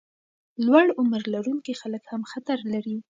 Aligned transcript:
لوړ 0.65 0.85
عمر 0.99 1.21
لرونکي 1.33 1.73
خلک 1.81 2.03
هم 2.11 2.21
خطر 2.31 2.59
لري. 2.73 2.97